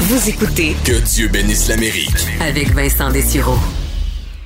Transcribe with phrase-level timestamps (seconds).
[0.00, 2.26] Vous écoutez Que Dieu bénisse l'Amérique.
[2.40, 3.58] avec Vincent Dessureau.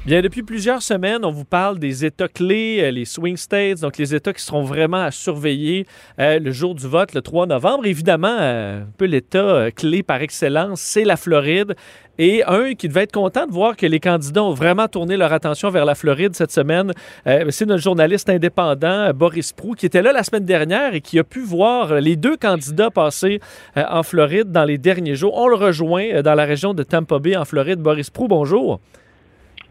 [0.07, 3.97] Bien, depuis plusieurs semaines, on vous parle des États clés, euh, les swing states, donc
[3.97, 5.87] les États qui seront vraiment à surveiller
[6.19, 7.87] euh, le jour du vote, le 3 novembre.
[7.87, 11.75] Évidemment, euh, un peu l'État clé par excellence, c'est la Floride.
[12.19, 15.33] Et un qui devait être content de voir que les candidats ont vraiment tourné leur
[15.33, 16.93] attention vers la Floride cette semaine,
[17.49, 21.25] c'est notre journaliste indépendant, Boris Prou, qui était là la semaine dernière et qui a
[21.25, 23.41] pu voir les deux candidats passer
[23.75, 25.37] en Floride dans les derniers jours.
[25.37, 27.81] On le rejoint dans la région de Tampa Bay, en Floride.
[27.81, 28.81] Boris Prou, bonjour.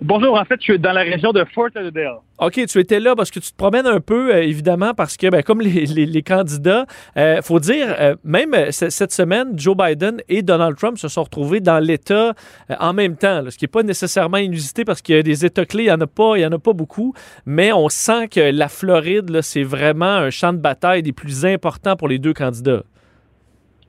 [0.06, 2.18] Bonjour, en fait, je suis dans la région de Fort Lauderdale.
[2.40, 5.28] OK, tu étais là parce que tu te promènes un peu, euh, évidemment, parce que,
[5.30, 6.86] ben, comme les, les- les candidats,
[7.16, 11.24] il faut dire, euh, même euh, cette semaine, Joe Biden et Donald Trump se sont
[11.24, 12.34] retrouvés dans l'État
[12.70, 15.24] euh, en même temps, là, ce qui n'est pas nécessairement inusité parce qu'il y a
[15.24, 17.14] des États clés, il n'y en, a pas- il y en a pas beaucoup,
[17.46, 21.96] mais on sent que la Floride, c'est vraiment un champ de bataille des plus importants
[21.96, 22.84] pour les deux candidats.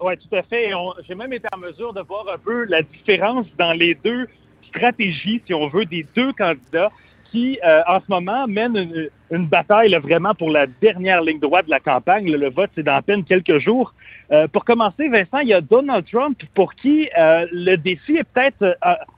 [0.01, 0.71] Oui, tout à fait.
[1.09, 4.29] J'ai même été en mesure de voir un peu la différence dans les deux
[4.75, 6.91] stratégies, si on veut, des deux candidats
[7.31, 11.71] qui, euh, en ce moment, mènent une, bataille vraiment pour la dernière ligne droite de
[11.71, 12.31] la campagne.
[12.31, 13.93] Le vote, c'est dans à peine quelques jours.
[14.31, 18.25] Euh, pour commencer, Vincent, il y a Donald Trump pour qui euh, le défi est
[18.25, 18.77] peut-être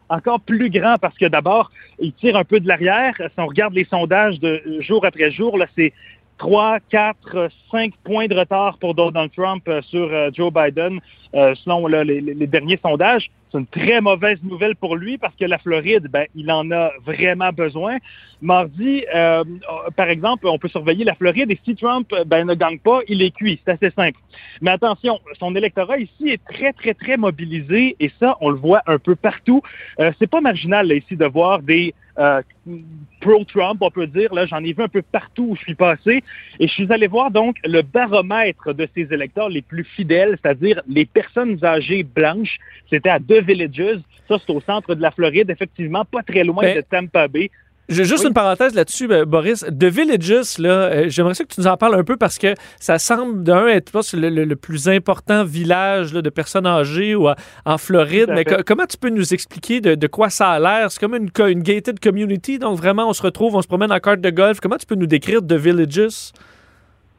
[0.08, 3.14] encore plus grand parce que d'abord, il tire un peu de l'arrière.
[3.18, 5.92] Si on regarde les sondages de jour après jour, là, c'est
[6.38, 11.00] 3, 4, 5 points de retard pour Donald Trump euh, sur euh, Joe Biden,
[11.34, 13.30] euh, selon là, les, les derniers sondages.
[13.50, 16.90] C'est une très mauvaise nouvelle pour lui parce que la Floride, ben, il en a
[17.04, 17.98] vraiment besoin.
[18.42, 19.44] Mardi, euh,
[19.94, 23.22] par exemple, on peut surveiller la Floride et si Trump ben, ne gagne pas, il
[23.22, 23.60] est cuit.
[23.64, 24.18] C'est assez simple.
[24.60, 28.82] Mais attention, son électorat ici est très, très, très mobilisé et ça, on le voit
[28.86, 29.62] un peu partout.
[30.00, 32.42] Euh, c'est pas marginal là, ici de voir des euh,
[33.20, 34.32] pro-Trump, on peut dire.
[34.32, 36.22] Là, j'en ai vu un peu partout où je suis passé.
[36.58, 40.80] Et je suis allé voir donc le baromètre de ces électeurs les plus fidèles, c'est-à-dire
[40.88, 42.58] les personnes âgées blanches.
[42.90, 44.00] C'était à deux villages.
[44.28, 47.50] Ça, c'est au centre de la Floride, effectivement, pas très loin Ben, de Tampa Bay.
[47.88, 48.28] Juste Oui.
[48.28, 49.60] une parenthèse là-dessus, ben, Boris.
[49.60, 52.54] The Villages, là, euh, j'aimerais ça que tu nous en parles un peu parce que
[52.80, 57.28] ça semble d'un être le, le- le plus important village là, de personnes âgées ou
[57.28, 58.30] à- en Floride.
[58.34, 60.90] Mais co- comment tu peux nous expliquer de, de quoi ça a l'air?
[60.90, 64.00] C'est comme une, une gated community, donc vraiment on se retrouve, on se promène en
[64.00, 64.58] carte de golf.
[64.60, 66.32] Comment tu peux nous décrire The Villages?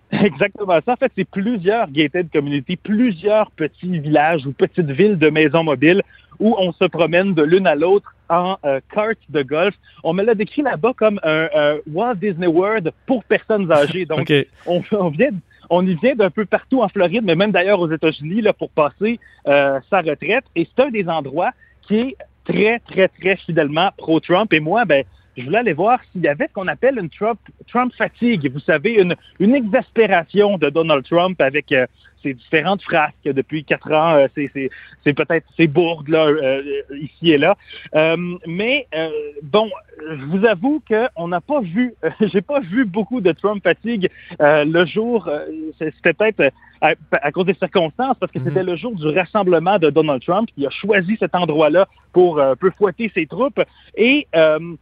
[0.23, 0.93] Exactement ça.
[0.93, 6.01] En fait, c'est plusieurs gated communities, plusieurs petits villages ou petites villes de maisons mobiles
[6.39, 9.73] où on se promène de l'une à l'autre en euh, carte de golf.
[10.03, 14.05] On me l'a décrit là-bas comme un euh, Walt Disney World pour personnes âgées.
[14.09, 14.31] Donc,
[14.65, 15.31] on, on vient,
[15.69, 18.69] on y vient d'un peu partout en Floride, mais même d'ailleurs aux États-Unis là, pour
[18.69, 20.45] passer euh, sa retraite.
[20.55, 21.51] Et c'est un des endroits
[21.81, 24.51] qui est très, très, très fidèlement pro-Trump.
[24.53, 25.03] Et moi, ben,
[25.37, 28.51] je voulais aller voir s'il y avait ce qu'on appelle une Trump, Trump fatigue.
[28.51, 31.85] Vous savez, une, une exaspération de Donald Trump avec euh,
[32.23, 34.15] ses différentes frasques depuis quatre ans.
[34.15, 34.69] Euh, c'est, c'est,
[35.03, 36.63] c'est peut-être ses bourdes là, euh,
[36.99, 37.55] ici et là.
[37.95, 38.17] Euh,
[38.47, 39.09] mais euh,
[39.43, 39.69] bon,
[40.09, 44.09] je vous avoue qu'on n'a pas vu, j'ai pas vu beaucoup de Trump fatigue
[44.41, 45.27] euh, le jour.
[45.27, 45.45] euh,
[45.77, 46.49] c'était peut-être euh,
[46.81, 48.45] à, à cause des circonstances parce que Mhm.
[48.47, 50.49] c'était le jour du rassemblement de Donald Trump.
[50.57, 53.61] Il a choisi cet endroit-là pour euh, un peu fouetter ses troupes
[53.95, 54.75] et euh, euh,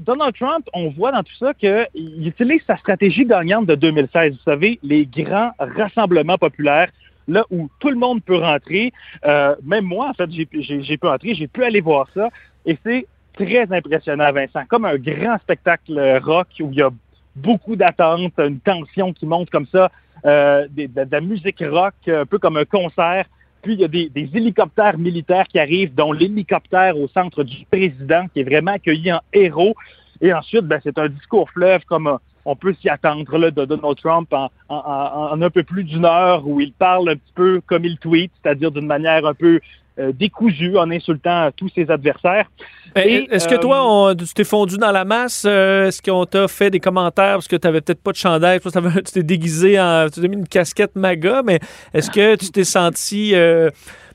[0.00, 4.32] Donald Trump, on voit dans tout ça qu'il utilise sa stratégie gagnante de 2016.
[4.32, 6.90] Vous savez, les grands rassemblements populaires,
[7.28, 8.92] là où tout le monde peut rentrer.
[9.24, 12.30] Euh, même moi, en fait, j'ai pu entrer, j'ai pu aller voir ça.
[12.64, 14.64] Et c'est très impressionnant, Vincent.
[14.68, 16.90] Comme un grand spectacle rock où il y a
[17.36, 19.90] beaucoup d'attentes, une tension qui monte comme ça,
[20.24, 23.26] euh, de la musique rock, un peu comme un concert.
[23.62, 28.26] Puis il y a des, hélicoptères militaires qui arrivent, dont l'hélicoptère au centre du président,
[28.32, 29.74] qui est vraiment accueilli en héros.
[30.20, 33.64] Et ensuite, ben, c'est un discours fleuve comme euh, on peut s'y attendre là, de
[33.64, 37.84] Donald Trump en un peu plus d'une heure où il parle un petit peu comme
[37.84, 39.60] il tweet, c'est-à-dire d'une manière un peu
[39.98, 42.50] euh, décousue en insultant tous ses adversaires.
[42.94, 45.44] Est-ce que euh, toi, on- tu t'es fondu dans la masse?
[45.46, 48.60] Euh, Est-ce qu'on t'a fait des commentaires parce que tu n'avais peut-être pas de chandail?
[48.60, 50.06] Tu t'es déguisé en.
[50.12, 51.60] Tu t'es mis une casquette MAGA, mais
[51.94, 53.70] est-ce que tu t'es senti euh,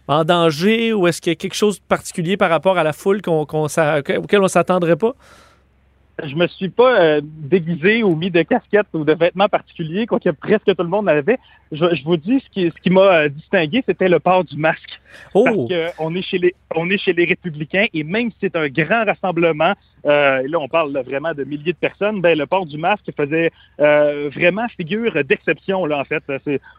[0.08, 2.92] en danger ou est-ce qu'il y a quelque chose de particulier par rapport à la
[2.94, 5.14] foule qu'on, qu'on auquel on s'attendrait pas?
[6.22, 10.30] Je me suis pas euh, déguisé ou mis de casquette ou de vêtements particuliers, quoique
[10.30, 11.40] presque tout le monde l'avait.
[11.72, 14.56] Je, je vous dis, ce qui, ce qui m'a euh, distingué, c'était le port du
[14.56, 15.02] masque.
[15.34, 15.68] Oh!
[15.68, 18.68] Parce qu'on est chez les on est chez les républicains et même si c'est un
[18.68, 19.74] grand rassemblement,
[20.06, 22.78] euh, et là on parle là, vraiment de milliers de personnes, ben le port du
[22.78, 26.24] masque faisait euh, vraiment figure d'exception là en fait.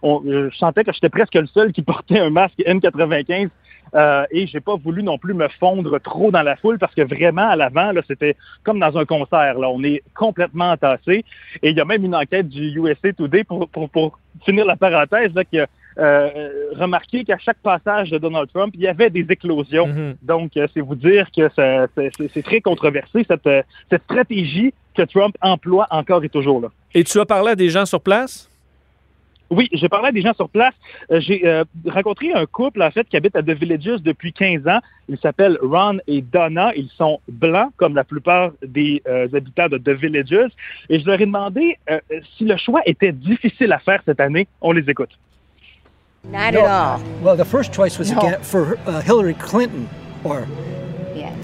[0.02, 3.50] On, je sentais que j'étais presque le seul qui portait un masque N95
[3.94, 7.02] euh, et j'ai pas voulu non plus me fondre trop dans la foule parce que
[7.02, 11.24] vraiment à l'avant là c'était comme dans un concert là, on est complètement entassé
[11.62, 14.76] et il y a même une enquête du USA Today pour pour, pour finir la
[14.76, 15.66] parenthèse là qui a
[15.96, 19.86] euh, remarqué qu'à chaque passage de Donald Trump, il y avait des éclosions.
[19.86, 20.16] Mhm.
[20.22, 25.36] Donc, euh, c'est vous dire que c'est très controversé, cette, euh, cette stratégie que Trump
[25.40, 26.68] emploie encore et toujours là.
[26.94, 28.50] Et tu as parlé à des gens sur place?
[29.50, 30.72] Oui, j'ai parlé à des gens sur place.
[31.10, 34.66] Euh, j'ai euh, rencontré un couple, en fait, qui habite à The Villages depuis 15
[34.66, 34.80] ans.
[35.08, 36.72] Ils s'appellent Ron et Donna.
[36.74, 40.50] Ils sont blancs, comme la plupart des euh, habitants de The Villages.
[40.88, 42.00] Et je leur ai demandé euh,
[42.36, 44.48] si le choix était difficile à faire cette année.
[44.60, 45.10] On les écoute.
[46.24, 46.60] Not No.
[46.60, 47.00] at all.
[47.22, 48.18] Well, the first choice was No.
[48.18, 49.86] again for uh, Hillary Clinton,
[50.24, 50.46] or.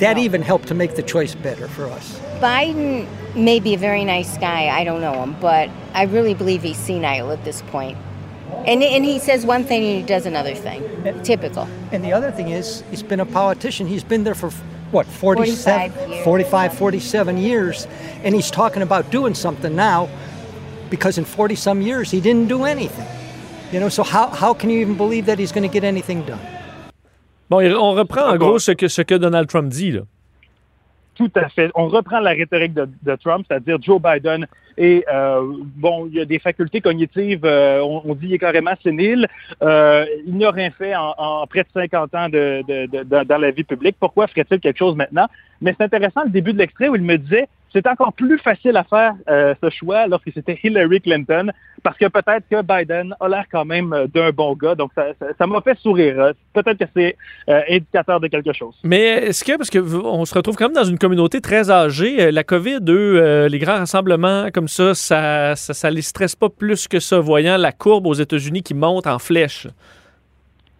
[0.00, 2.19] That even helped to make the choice better for us.
[2.41, 4.69] Biden may be a very nice guy.
[4.69, 7.97] I don't know him, but I really believe he's senile at this point.
[8.67, 10.82] And and he says one thing and he does another thing.
[11.23, 11.69] Typical.
[11.93, 13.87] And the other thing is, he's been a politician.
[13.87, 14.50] He's been there for
[14.91, 16.25] what 47, 45 years.
[16.25, 17.87] 45 47 years,
[18.25, 20.08] and he's talking about doing something now
[20.91, 23.06] because in 40 some years he didn't do anything.
[23.73, 26.25] You know, so how, how can you even believe that he's going to get anything
[26.25, 26.41] done?
[27.50, 29.91] Bon, on reprend en Ah, gros ce que, ce que Donald Trump dit.
[29.93, 30.02] Là.
[31.17, 31.70] Tout à fait.
[31.75, 34.47] On reprend la rhétorique de, de Trump, c'est-à-dire Joe Biden.
[34.79, 35.43] Et euh,
[35.76, 39.26] bon, il y a des facultés cognitives, euh, on, on dit il est carrément sénile.
[39.62, 43.26] Euh, il n'a rien fait en, en près de 50 ans de, de- de- dans-
[43.26, 43.96] dans la vie publique.
[44.00, 45.26] Pourquoi ferait-il quelque chose maintenant?
[45.61, 48.76] Mais c'est intéressant le début de l'extrait où il me disait c'est encore plus facile
[48.76, 51.50] à faire euh, ce choix lorsque c'était Hillary Clinton,
[51.82, 54.75] parce que peut-être que Biden a l'air quand même euh, d'un bon gars.
[54.75, 56.20] Donc ça ça- ça m'a fait sourire.
[56.20, 56.32] hein.
[56.52, 57.17] Peut-être que c'est
[57.49, 58.75] euh, indicateur de quelque chose.
[58.82, 61.70] Mais est-ce que, parce que v- on se retrouve quand même dans une communauté très
[61.70, 66.34] âgée, la COVID, eux, euh, les grands rassemblements comme ça, ça, ça, ça les stresse
[66.37, 69.67] pas plus que ça, voyant la courbe aux États-Unis qui monte en flèche.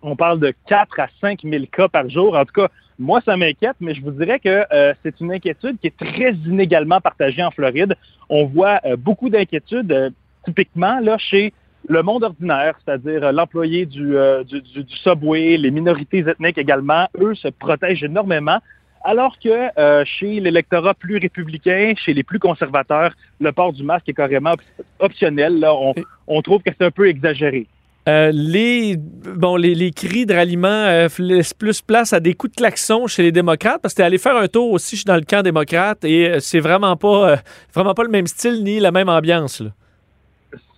[0.03, 2.35] on parle de 4 à 5 000 cas par jour.
[2.37, 2.69] En tout cas,
[3.01, 6.33] moi, ça m'inquiète, mais je vous dirais que euh, c'est une inquiétude qui est très
[6.47, 7.97] inégalement partagée en Floride.
[8.29, 10.11] On voit euh, beaucoup d'inquiétudes, euh,
[10.45, 11.53] typiquement là chez
[11.89, 14.15] le monde ordinaire, c'est-à-dire l'employé du,
[14.47, 18.59] du, du- du subway, les minorités ethniques également, eux se protègent énormément.
[19.03, 24.13] Alors que chez l'électorat plus républicain, chez les plus conservateurs, le port du masque est
[24.13, 25.59] carrément op- optionnel.
[25.59, 25.95] Là, on,
[26.27, 27.67] on trouve que c'est un peu exagéré.
[28.09, 32.57] Euh, les, bon, les, cris de ralliement euh, laissent plus place à des coups de
[32.57, 35.17] klaxon chez les démocrates, parce que t'es allé faire un tour aussi, je suis dans
[35.17, 37.37] le camp démocrate, et euh, c'est vraiment pas,
[37.75, 39.61] vraiment pas le même style ni la même ambiance.
[39.61, 39.71] là.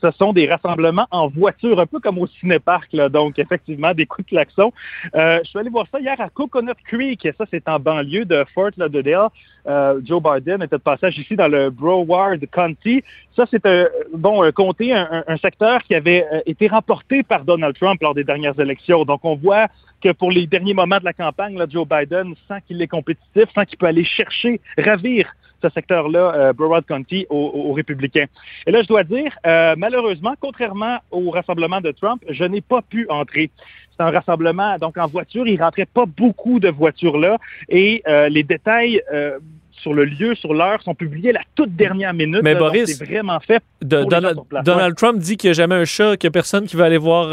[0.02, 3.08] Ce sont des rassemblements en voiture, un peu comme au cinéparc, là.
[3.08, 4.72] donc effectivement des coups de klaxon.
[5.14, 8.44] Euh, je suis allé voir ça hier à Coconut Creek, ça c'est en banlieue de
[8.54, 9.28] Fort Lauderdale.
[9.68, 13.04] Euh, Joe Biden était de passage ici dans le Broward County.
[13.36, 18.02] Ça c'est un bon comté, un, secteur qui avait euh, été remporté par Donald Trump
[18.02, 19.04] lors des dernières élections.
[19.04, 19.68] Donc on voit
[20.02, 23.66] que pour les derniers moments de la campagne, Joe Biden sent qu'il est compétitif, sent
[23.66, 27.36] qu'il peut aller chercher, ravir ce secteur-là, euh, Broward County, aux,
[27.68, 28.26] aux républicains.
[28.66, 32.82] Et là, je dois dire, euh, malheureusement, contrairement au rassemblement de Trump, je n'ai pas
[32.82, 33.50] pu entrer.
[33.96, 37.36] C'est un rassemblement, donc en voiture, il rentrait pas beaucoup de voitures là,
[37.68, 39.38] et euh, les détails euh,
[39.72, 42.40] sur le lieu, sur l'heure, sont publiés la toute dernière minute.
[42.42, 43.62] Mais là, Boris, c'est vraiment fait.
[43.82, 45.84] De- Pour les gens Donald, sur place, Donald Trump dit qu'il n'y a jamais un
[45.84, 47.28] chat, qu'il n'y a personne qui va aller voir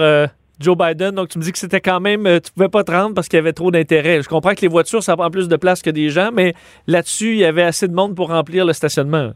[0.59, 1.11] Joe Biden.
[1.11, 3.27] Donc, tu me dis que c'était quand même, euh, tu pouvais pas te rendre parce
[3.27, 4.21] qu'il y avait trop d'intérêt.
[4.21, 6.53] Je comprends que les voitures, ça prend plus de place que des gens, mais
[6.87, 9.31] là-dessus, il y avait assez de monde pour remplir le stationnement.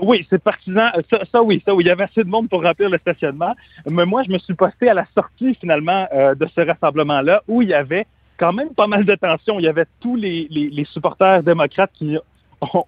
[0.00, 0.90] Oui, c'est partisan.
[0.96, 3.54] Euh, Ça, oui, ça oui, il y avait assez de monde pour remplir le stationnement.
[3.88, 7.62] Mais moi, je me suis posté à la sortie finalement euh, de ce rassemblement-là où
[7.62, 8.06] il y avait
[8.36, 9.58] quand même pas mal de tension.
[9.58, 12.18] Il y avait tous les, les supporters démocrates qui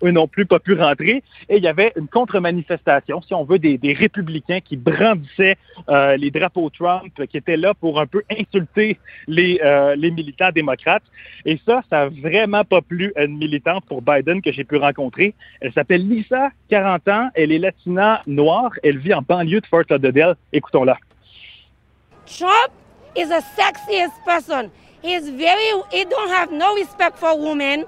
[0.03, 1.23] eux non plus pas pu rentrer.
[1.49, 5.57] Et il y avait une contre-manifestation, si on veut, des, républicains qui brandissaient
[5.89, 11.03] euh, les drapeaux Trump, qui étaient là pour un peu insulter les, euh, militants démocrates.
[11.45, 14.77] Et ça, ça a vraiment pas plu à une militante pour Biden que j'ai pu
[14.77, 15.35] rencontrer.
[15.61, 17.29] Elle s'appelle Lisa, 40 ans.
[17.35, 18.71] Elle est latina noire.
[18.83, 20.37] Elle vit en banlieue de Fort Lauderdale.
[20.53, 20.97] Écoutons-la.
[22.27, 22.71] Trump
[23.17, 24.71] is the sexiest person.
[25.03, 27.85] He's very he don't have no respect for women.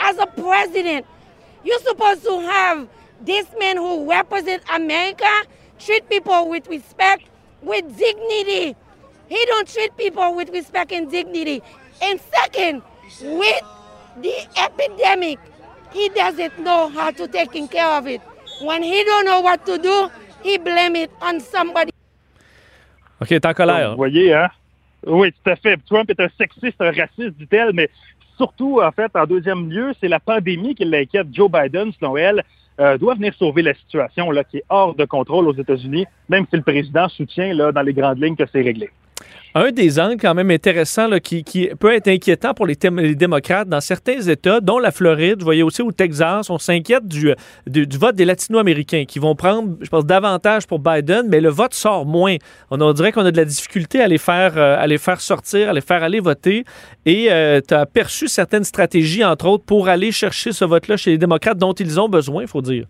[0.00, 1.06] As a president,
[1.64, 2.88] you're supposed to have
[3.20, 5.30] this man who represent America
[5.78, 7.28] treat people with respect,
[7.62, 8.76] with dignity.
[9.28, 11.62] He don't treat people with respect and dignity.
[12.02, 12.82] And second,
[13.22, 13.62] with
[14.20, 15.38] the epidemic,
[15.92, 18.20] he doesn't know how to take care of it.
[18.60, 20.10] When he don't know what to do,
[20.42, 21.90] he blame it on somebody
[23.20, 23.90] OK, t'es en Donc, colère.
[23.92, 24.48] Vous voyez, hein?
[25.06, 25.78] Oui, tout à fait.
[25.86, 27.88] Trump est un sexiste, un raciste, dit-elle, mais
[28.36, 31.28] surtout, en fait, en deuxième lieu, c'est la pandémie qui l'inquiète.
[31.32, 32.42] Joe Biden, selon elle,
[32.80, 36.56] euh, doit venir sauver la situation qui est hors de contrôle aux États-Unis, même si
[36.56, 38.90] le président soutient là, dans les grandes lignes que c'est réglé.
[39.56, 41.44] Un des angles quand même intéressants là, qui,
[41.78, 45.80] peut être inquiétant pour les, démocrates dans certains États, dont la Floride, vous voyez aussi
[45.80, 47.32] au Texas, on s'inquiète du,
[47.96, 52.04] vote des latino-américains qui vont prendre, je pense, davantage pour Biden, mais le vote sort
[52.04, 52.34] moins.
[52.72, 55.70] On, dirait qu'on a de la difficulté à les faire, euh, à les faire sortir,
[55.70, 56.64] à les faire aller voter.
[57.06, 61.12] Et euh, tu as aperçu certaines stratégies, entre autres, pour aller chercher ce vote-là chez
[61.12, 62.86] les démocrates dont ils ont besoin, il faut dire.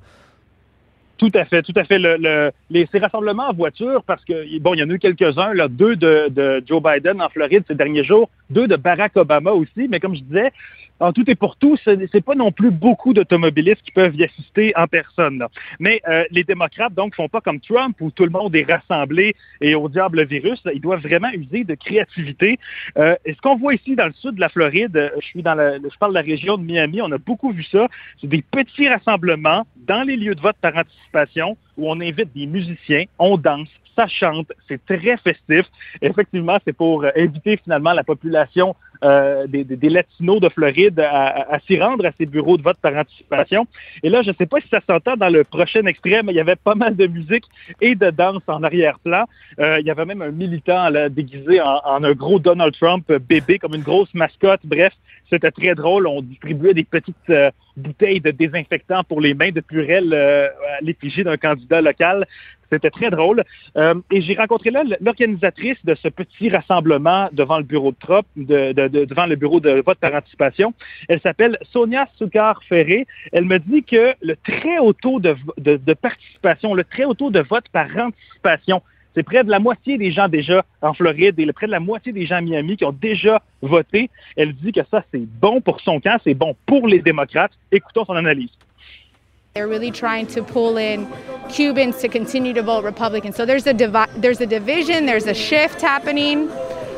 [1.25, 1.99] Tout à fait, tout à fait.
[1.99, 4.99] Le, le, les, ces rassemblements en voiture, parce que, bon, il y en a eu
[4.99, 9.17] quelques-uns, là, deux de, de, Joe Biden en Floride ces derniers jours, deux de Barack
[9.17, 10.53] Obama aussi, mais comme je disais,
[11.01, 14.25] en tout et pour tout, ce n'est pas non plus beaucoup d'automobilistes qui peuvent y
[14.25, 15.45] assister en personne.
[15.81, 19.35] Mais euh, les démocrates, donc, font pas comme Trump, où tout le monde est rassemblé
[19.61, 20.63] et au diable le virus.
[20.73, 22.59] Ils doivent vraiment user de créativité.
[22.97, 25.55] Euh, et ce qu'on voit ici dans le sud de la Floride, je suis dans
[25.55, 27.89] la, je parle de la région de Miami, on a beaucoup vu ça.
[28.21, 32.47] C'est des petits rassemblements dans les lieux de vote par anticipation où on invite des
[32.47, 35.67] musiciens, on danse, ça chante, c'est très festif.
[36.03, 42.07] Effectivement, c'est pour inviter finalement la population euh, des, Latinos de Floride à, s'y rendre
[42.07, 43.67] à ces bureaux de vote par anticipation.
[44.03, 46.37] Et là, je ne sais pas si ça s'entend dans le prochain extrait, mais il
[46.37, 47.45] y avait pas mal de musique
[47.81, 49.25] et de danse en arrière-plan.
[49.59, 53.75] Euh, il y avait même un militant déguisé en, un gros Donald Trump bébé, comme
[53.75, 54.61] une grosse mascotte.
[54.65, 54.93] Bref,
[55.31, 56.07] c'était très drôle.
[56.07, 60.81] On distribuait des petites euh, bouteilles de désinfectant pour les mains de Purel euh, à
[60.83, 62.27] l'effigie d'un candidat local.
[62.75, 63.45] C'était très drôle.
[63.77, 68.27] Euh, et j'ai rencontré là l'organisatrice de ce petit rassemblement devant le bureau de Trump,
[68.37, 70.75] de, de, de, devant le bureau de vote par anticipation.
[71.09, 73.07] Elle s'appelle Sonia Soukar-Ferré.
[73.33, 77.31] Elle me dit que le très haut taux de, de participation, le très haut taux
[77.31, 78.83] de vote par anticipation,
[79.15, 82.13] c'est près de la moitié des gens déjà en Floride et près de la moitié
[82.13, 84.11] des gens à Miami qui ont déjà voté.
[84.37, 87.53] Elle dit que ça, c'est bon pour son camp, c'est bon pour les démocrates.
[87.71, 88.51] Écoutons son analyse.
[89.55, 91.09] They're really trying to pull in
[91.49, 93.33] Cubans to continue to vote Republican.
[93.33, 96.49] So there's a divi- there's a division, there's a shift happening.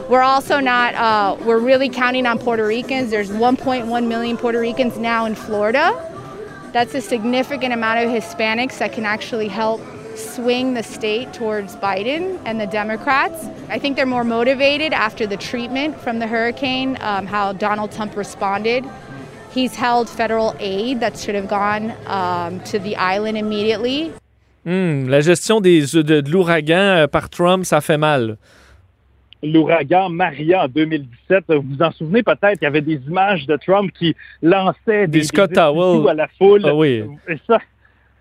[0.09, 3.11] We're also not uh, we're really counting on Puerto Ricans.
[3.11, 5.93] There's 1.1 million Puerto Ricans now in Florida.
[6.73, 9.83] That's a significant amount of Hispanics that can actually help
[10.17, 13.45] swing the state towards Biden and the Democrats.
[13.69, 18.17] I think they're more motivated after the treatment from the hurricane, um, how Donald Trump
[18.17, 18.83] responded.
[19.57, 24.11] He's held federal aid that should have gone um, to the island immediately.
[24.67, 28.37] Mm, la gestion des, de, de l'ouragan euh, par Trump, ça fait mal.
[29.43, 33.57] L'ouragan Maria en 2017, vous vous en souvenez peut-être, il y avait des images de
[33.57, 36.63] Trump qui lançait des, des à la foule.
[36.65, 37.05] Ah oui.
[37.27, 37.59] Et ça,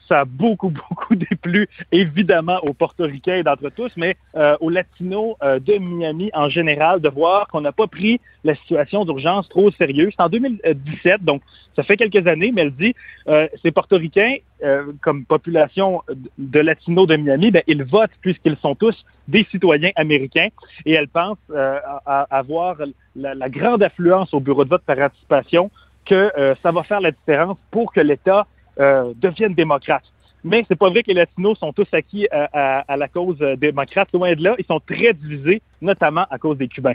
[0.07, 5.59] ça a beaucoup, beaucoup déplu, évidemment, aux Portoricains d'entre tous, mais euh, aux Latinos euh,
[5.59, 9.71] de Miami en général, de voir qu'on n'a pas pris la situation d'urgence trop au
[9.71, 10.09] sérieux.
[10.12, 11.41] C'est en 2017, donc
[11.75, 12.95] ça fait quelques années, mais elle dit,
[13.27, 16.01] euh, ces Portoricains, euh, comme population
[16.38, 20.50] de Latinos de Miami, ben, ils votent puisqu'ils sont tous des citoyens américains
[20.85, 22.77] et elle pense euh, à, avoir
[23.15, 25.71] la, la, grande affluence au bureau de vote par anticipation
[26.05, 28.47] que euh, ça va faire la différence pour que l'État
[28.79, 30.03] euh, deviennent démocrates.
[30.44, 33.39] Mais c'est pas vrai que les Latinos sont tous acquis à, à, à, la cause
[33.58, 34.10] démocrate.
[34.13, 36.94] Loin de ils sont très divisés, notamment à cause des Cubains.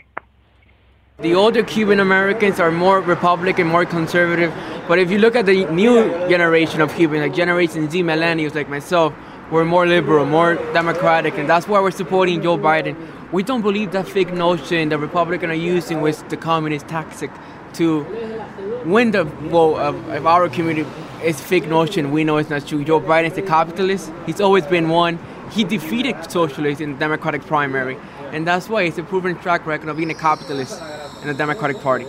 [1.21, 4.53] The older Cuban Americans are more Republican, more conservative.
[4.89, 8.71] But if you look at the new generation of Cubans, like Generation Z millennials like
[8.71, 9.13] myself,
[9.51, 12.97] we're more liberal, more democratic, and that's why we're supporting Joe Biden.
[13.33, 17.31] We don't believe that fake notion the Republicans are using with the communist tactic
[17.75, 18.07] to
[18.87, 20.89] win the vote of, of our community
[21.25, 22.13] it's fake notion.
[22.13, 22.85] We know it's not true.
[22.85, 24.11] Joe Biden's a capitalist.
[24.27, 25.19] He's always been one.
[25.51, 27.97] He defeated socialists in the Democratic primary,
[28.33, 30.81] and that's why it's a proven track record of being a capitalist
[31.23, 32.07] in the Democratic Party.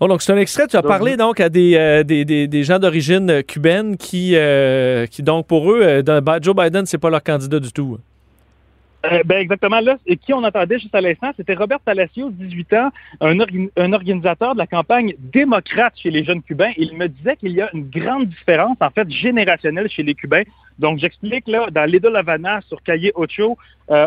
[0.00, 0.66] Bon, donc c'est un extrait.
[0.66, 5.06] Tu as parlé donc à des, euh, des, des, des, gens d'origine cubaine qui, euh,
[5.06, 7.98] qui donc pour eux, euh, Joe Biden c'est pas leur candidat du tout.
[9.04, 9.96] Euh, ben exactement là.
[10.06, 12.90] Et qui on entendait juste à l'instant, c'était Robert Palacios, 18 ans,
[13.20, 13.36] un,
[13.76, 16.72] un, organisateur de la campagne démocrate chez les jeunes Cubains.
[16.76, 20.44] Il me disait qu'il y a une grande différence, en fait, générationnelle chez les Cubains.
[20.78, 23.58] Donc, j'explique là, dans l'Edo Havana, sur Calle Ocho,
[23.90, 24.06] euh,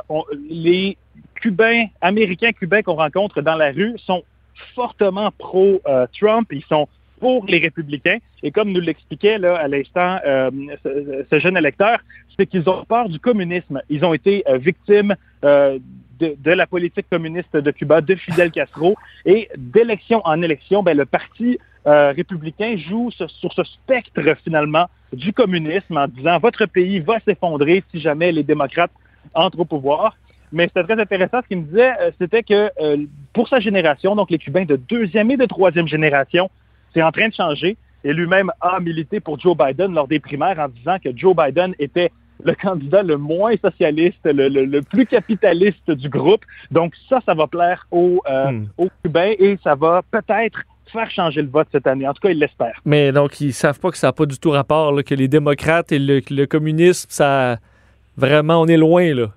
[0.50, 0.98] les
[1.36, 4.24] Cubains, Américains cubains qu'on rencontre dans la rue sont
[4.74, 6.48] fortement pro-Trump.
[6.52, 6.88] Euh, Ils sont
[7.20, 8.18] pour les républicains.
[8.44, 10.52] Et comme nous l'expliquait là à l'instant euh,
[11.30, 12.00] ce, jeune électeur,
[12.38, 13.82] c'est qu'ils ont peur du communisme.
[13.90, 15.80] Ils ont été euh, victimes euh,
[16.20, 18.96] de, la politique communiste de Cuba, de Fidel Castro,
[19.26, 25.98] et d'élection en élection, ben, le parti républicain joue sur, ce spectre finalement du communisme
[25.98, 28.90] en disant votre pays va s'effondrer si jamais les démocrates
[29.36, 30.18] entrent au pouvoir.
[30.52, 31.42] Mais c'était très intéressant.
[31.44, 32.72] Ce qu'il me disait, c'était que
[33.34, 36.50] pour sa génération, donc les Cubains de deuxième et de troisième génération,
[36.96, 37.78] c'est en train de changer.
[38.04, 41.74] Et lui-même a milité pour Joe Biden lors des primaires en disant que Joe Biden
[41.80, 42.12] était
[42.44, 46.42] le candidat le moins socialiste, le, le- le plus capitaliste du groupe.
[46.72, 48.66] Donc ça, ça va plaire aux, euh, Hmm.
[48.78, 50.60] aux Cubains et ça va peut-être
[50.92, 52.08] faire changer le vote cette année.
[52.08, 52.80] En tout cas, ils l'espèrent.
[52.86, 55.28] Mais donc, ils savent pas que ça n'a pas du tout rapport, là, que les
[55.28, 57.58] démocrates et le, le communisme, ça.
[58.18, 59.28] Vraiment, on est loin, là.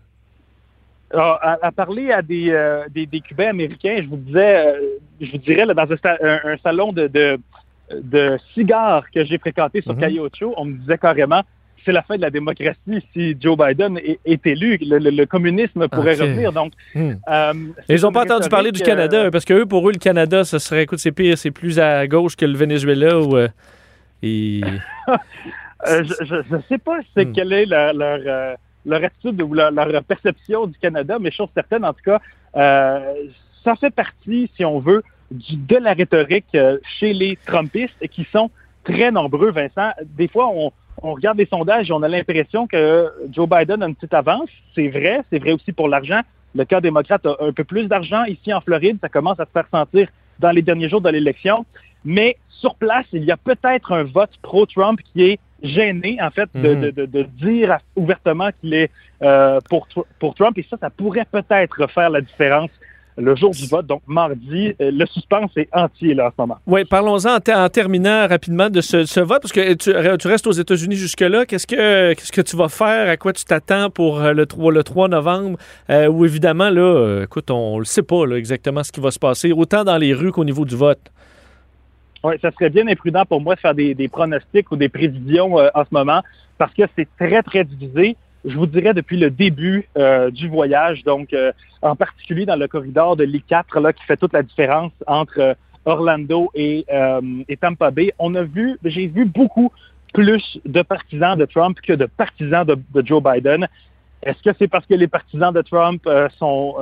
[1.15, 4.81] À, à parler à des, euh, des, des Cubains américains, je vous disais, euh,
[5.21, 5.97] je vous dirais, là, dans un,
[6.45, 7.39] un- salon de, de,
[8.03, 10.01] de cigares que j'ai fréquenté sur Mhm.
[10.01, 11.43] Cayo Show, on me disait carrément,
[11.85, 14.77] c'est la fin de la démocratie si Joe Biden est, est élu.
[14.83, 16.53] Le, le- le communisme pourrait revenir.
[16.53, 17.13] Donc, Hmm.
[17.31, 17.53] euh,
[17.89, 20.59] Ils n'ont pas entendu parler du Canada, parce que eux, pour eux, le Canada, ce
[20.59, 23.13] serait, écoute, c'est pire, c'est plus à gauche que le Venezuela
[24.23, 24.61] et-
[25.87, 27.33] Euh, je ne sais pas c'est Hmm.
[27.33, 28.57] quelle est leur, leur,
[28.87, 29.73] leur attitude ou leur,
[30.05, 32.21] perception du Canada, mais chose certaine, en tout cas,
[32.57, 33.15] euh,
[33.65, 38.27] ça fait partie, si on veut, du- de la rhétorique euh, chez les Trumpistes qui
[38.33, 38.51] sont
[38.85, 39.91] très nombreux, Vincent.
[40.17, 43.87] Des fois, on, on regarde les sondages et on a l'impression que Joe Biden a
[43.89, 44.49] une petite avance.
[44.75, 46.21] C'est vrai, c'est vrai aussi pour l'argent.
[46.55, 48.99] Le cas démocrate a un peu plus d'argent ici en Floride.
[49.01, 50.09] Ça commence à se faire sentir
[50.39, 51.67] dans les derniers jours de l'élection.
[52.05, 56.49] Mais sur place, il y a peut-être un vote pro-Trump qui est gêné, en fait,
[56.55, 56.81] de, Mhm.
[56.81, 58.91] de- de- de dire ouvertement qu'il est
[59.23, 59.89] euh, pour,
[60.21, 60.57] pour Trump.
[60.59, 62.71] Et ça, ça pourrait peut-être faire la différence
[63.21, 64.73] le jour du vote, donc mardi.
[64.81, 66.59] Euh, Le suspense est entier là, en ce moment.
[66.69, 70.29] Oui, parlons-en en, ter- en terminant rapidement de ce, ce vote, parce que tu, tu
[70.29, 71.45] restes aux États-Unis jusque-là.
[71.47, 73.09] Qu'est-ce que, qu'est-ce que tu vas faire?
[73.09, 75.59] À quoi tu t'attends pour euh, le 3, le 3 novembre?
[75.91, 79.01] Euh, où évidemment, là, euh, écoute, on ne le sait pas là, exactement ce qui
[79.01, 81.01] va se passer, autant dans les rues qu'au niveau du vote.
[82.25, 85.69] Oui, ça serait bien imprudent pour moi de faire des, pronostics ou des prévisions euh,
[85.75, 86.23] en ce moment
[86.59, 88.17] parce que c'est très, très divisé.
[88.45, 92.67] Je vous dirais depuis le début euh, du voyage, donc euh, en particulier dans le
[92.67, 96.85] corridor de l'I4 là, qui fait toute la différence entre Orlando et,
[97.49, 98.13] et Tampa Bay.
[98.19, 99.73] On a vu, j'ai vu beaucoup
[100.13, 103.67] plus de partisans de Trump que de partisans de, Joe Biden.
[104.23, 106.07] Est-ce que c'est parce que les partisans de Trump
[106.39, 106.75] sont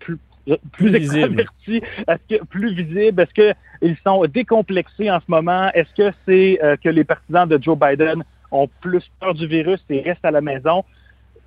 [0.00, 1.82] plus, plus Plus extravertis?
[2.08, 3.22] Est-ce que plus visibles?
[3.22, 5.70] Est-ce qu'ils sont décomplexés en ce moment?
[5.74, 9.80] Est-ce que c'est euh, que les partisans de Joe Biden ont plus peur du virus
[9.90, 10.84] et restent à la maison?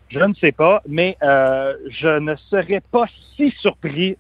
[0.10, 4.18] Je ne sais pas, mais euh, je ne serais pas si surpris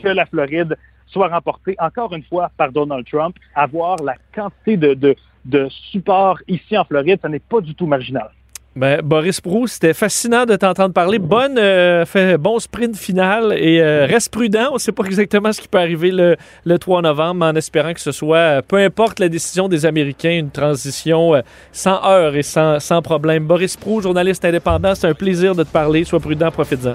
[0.00, 3.36] que la Floride soit remportée encore une fois par Donald Trump.
[3.54, 5.16] Avoir la quantité de, de,
[5.46, 8.30] de support ici en Floride, ça n'est pas du tout marginal.
[8.76, 11.18] Ben, Boris Prou, c'était fascinant de t'entendre parler.
[11.18, 14.68] Bonne, euh, fait, bon sprint final et euh, reste prudent.
[14.70, 17.56] On ne sait pas exactement ce qui peut arriver le, le 3 novembre, mais en
[17.56, 21.40] espérant que ce soit, euh, peu importe la décision des Américains, une transition euh,
[21.72, 23.44] sans heurts et sans, sans problème.
[23.44, 26.04] Boris Prou, journaliste indépendant, c'est un plaisir de te parler.
[26.04, 26.94] Sois prudent, profites-en.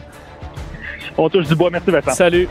[1.17, 1.69] On touche du bois.
[1.69, 2.11] Merci Vincent.
[2.11, 2.47] Salut.